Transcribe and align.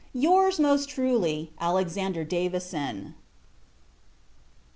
Your's, 0.15 0.59
most 0.59 0.89
truly, 0.89 1.51
ALEX. 1.59 1.93
DAVISON. 1.93 3.13